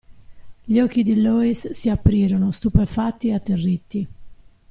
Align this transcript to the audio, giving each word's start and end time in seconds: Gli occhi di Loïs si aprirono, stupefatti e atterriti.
Gli 0.63 0.79
occhi 0.79 1.03
di 1.03 1.13
Loïs 1.21 1.69
si 1.73 1.87
aprirono, 1.87 2.49
stupefatti 2.49 3.27
e 3.27 3.33
atterriti. 3.35 4.07